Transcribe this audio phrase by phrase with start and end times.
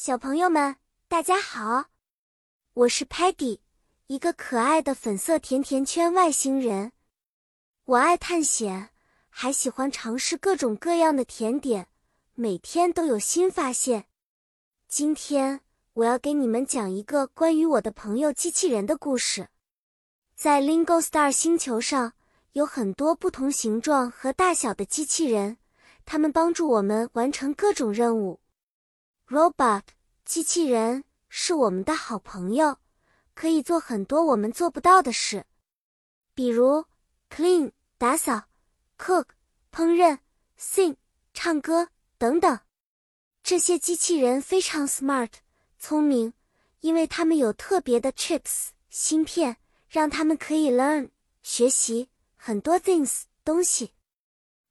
[0.00, 0.76] 小朋友们，
[1.08, 1.86] 大家好，
[2.72, 3.58] 我是 Peggy，
[4.06, 6.92] 一个可爱的粉色甜甜圈外星人。
[7.84, 8.90] 我爱探险，
[9.28, 11.88] 还喜欢尝试各种各样的甜点，
[12.34, 14.04] 每天都有新发现。
[14.86, 15.62] 今天
[15.94, 19.48] 我要给你们讲一个关于我的朋友机器人的故事。
[20.36, 22.12] 在 Lingo Star 星球上，
[22.52, 25.56] 有很多不同形状和大小的机器人，
[26.04, 28.38] 它们帮助我们完成各种任务。
[29.28, 29.82] Robot
[30.24, 32.78] 机器人是我们的好朋友，
[33.34, 35.44] 可以做很多我们做不到的事，
[36.32, 36.86] 比如
[37.28, 38.44] clean 打扫、
[38.96, 39.26] cook
[39.70, 40.20] 烹饪、
[40.58, 40.96] sing
[41.34, 42.58] 唱歌等等。
[43.42, 45.32] 这些机器人非常 smart
[45.78, 46.32] 聪明，
[46.80, 49.58] 因为它们有特别的 chips 芯片，
[49.90, 51.10] 让它们可以 learn
[51.42, 53.92] 学习很多 things 东西。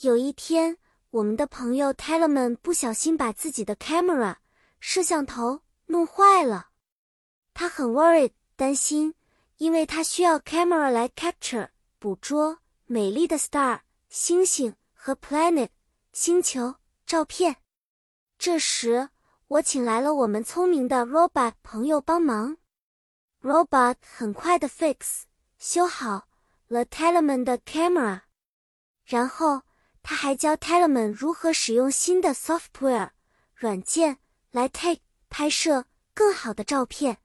[0.00, 0.76] 有一天。
[1.10, 4.36] 我们的朋友 Tellerman 不小心把自己的 camera
[4.78, 6.68] 摄像头弄坏了，
[7.52, 9.14] 他很 worried 担心，
[9.56, 15.70] 因为他需要 camera 来 capture 捕捉美丽的 star 星星和 planet
[16.12, 17.56] 星球照片。
[18.38, 19.08] 这时，
[19.48, 22.56] 我请来了我们聪明的 robot 朋友帮忙
[23.42, 25.22] ，robot 很快的 fix
[25.58, 26.28] 修好
[26.68, 28.20] 了 Tellerman 的 camera，
[29.04, 29.62] 然后。
[30.02, 33.10] 他还教 t e l e m a n 如何使用新的 software
[33.54, 34.18] 软件
[34.50, 35.84] 来 take 拍摄
[36.14, 37.18] 更好的照片。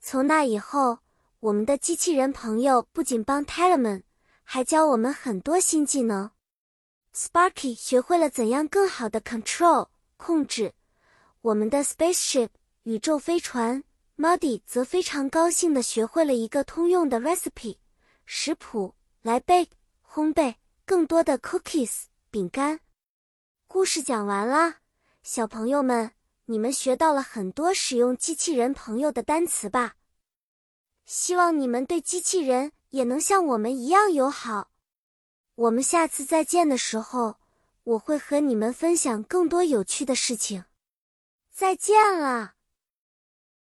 [0.00, 0.98] 从那以后，
[1.40, 4.04] 我们的机器人朋友不仅帮 t e l e m a n
[4.42, 6.30] 还教我们很多新技能。
[7.14, 10.74] Sparky 学会了怎样更好的 control 控制
[11.40, 12.50] 我们的 spaceship
[12.82, 13.82] 宇宙飞船。
[14.18, 17.76] Muddy 则非常高兴地学会了一个通用的 recipe
[18.24, 19.68] 食谱来 bake
[20.10, 20.54] 烘焙。
[20.86, 22.78] 更多的 cookies 饼干。
[23.66, 24.76] 故事讲完啦，
[25.24, 26.12] 小朋友们，
[26.44, 29.96] 你们学到了很多使用机器人朋友的单词吧？
[31.04, 34.70] 希望你们对机器人也能像我们一样友好。
[35.56, 37.38] 我们下次再见的时候，
[37.82, 40.66] 我会和你们分享更多有趣的事情。
[41.50, 42.55] 再见了。